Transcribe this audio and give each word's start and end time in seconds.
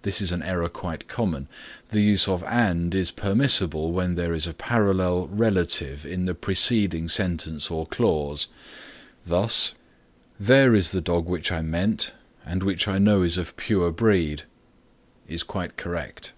This 0.00 0.22
is 0.22 0.32
an 0.32 0.40
error 0.42 0.70
quite 0.70 1.06
common. 1.06 1.48
The 1.90 2.00
use 2.00 2.26
of 2.28 2.42
and 2.44 2.94
is 2.94 3.10
permissible 3.10 3.92
when 3.92 4.14
there 4.14 4.32
is 4.32 4.46
a 4.46 4.54
parallel 4.54 5.28
relative 5.28 6.06
in 6.06 6.24
the 6.24 6.34
preceding 6.34 7.08
sentence 7.08 7.70
or 7.70 7.84
clause. 7.86 8.46
Thus: 9.26 9.74
"There 10.40 10.74
is 10.74 10.92
the 10.92 11.02
dog 11.02 11.26
which 11.26 11.52
I 11.52 11.60
meant 11.60 12.14
and 12.46 12.62
which 12.62 12.88
I 12.88 12.96
know 12.96 13.20
is 13.20 13.36
of 13.36 13.54
pure 13.56 13.90
breed" 13.90 14.44
is 15.28 15.42
quite 15.42 15.76
correct. 15.76 16.32